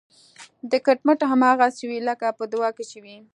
دا 0.69 0.77
کټ 0.85 0.99
مټ 1.07 1.19
هماغسې 1.31 1.83
وي 1.89 1.99
لکه 2.09 2.27
په 2.37 2.43
دعا 2.51 2.69
کې 2.75 2.83
چې 2.91 2.97
وي. 3.03 3.17